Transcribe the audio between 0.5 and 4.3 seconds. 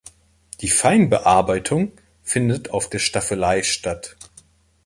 Die Feinbearbeitung findet auf der Staffelei statt.